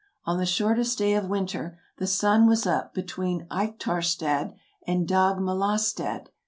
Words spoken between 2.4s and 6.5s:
was up between" eyktarstad" and" dagmalastad.